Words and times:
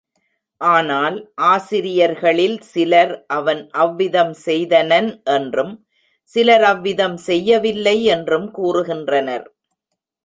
ஆனால், 0.61 1.17
ஆசிரியர்களில் 1.49 2.57
சிலர் 2.61 3.13
அவன் 3.27 3.61
அவ்விதம் 3.77 4.33
செய்தனன் 4.45 5.11
என்றும், 5.31 5.73
சிலர் 6.29 6.63
அவ்விதம் 6.63 7.17
செய்யவில்லை 7.27 7.97
என்றும் 8.07 8.49
கூறுகின்றனர். 8.51 9.47